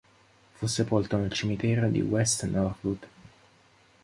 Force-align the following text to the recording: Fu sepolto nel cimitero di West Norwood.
Fu 0.53 0.65
sepolto 0.65 1.15
nel 1.15 1.31
cimitero 1.31 1.87
di 1.87 2.01
West 2.01 2.43
Norwood. 2.47 3.07